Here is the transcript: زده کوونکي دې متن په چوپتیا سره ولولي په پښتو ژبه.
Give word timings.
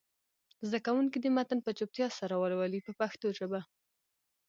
زده 0.67 0.79
کوونکي 0.85 1.17
دې 1.23 1.29
متن 1.37 1.59
په 1.63 1.71
چوپتیا 1.77 2.07
سره 2.19 2.33
ولولي 2.41 2.79
په 2.87 2.91
پښتو 2.99 3.27
ژبه. 3.37 3.61